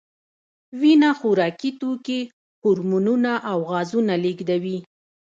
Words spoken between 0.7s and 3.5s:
وینه خوراکي توکي، هورمونونه